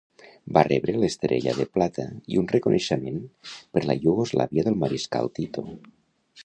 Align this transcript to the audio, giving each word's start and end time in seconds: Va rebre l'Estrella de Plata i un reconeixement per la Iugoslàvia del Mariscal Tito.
Va 0.57 0.61
rebre 0.67 0.95
l'Estrella 1.01 1.53
de 1.57 1.67
Plata 1.77 2.05
i 2.35 2.39
un 2.43 2.49
reconeixement 2.55 3.21
per 3.75 3.85
la 3.91 3.99
Iugoslàvia 4.03 4.69
del 4.69 4.83
Mariscal 4.85 5.33
Tito. 5.39 5.71